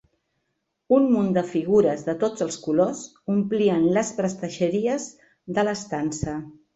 [0.99, 3.01] Un munt de figures de tots els colors
[3.33, 5.07] omplien les prestatgeries
[5.59, 6.35] de l'estança.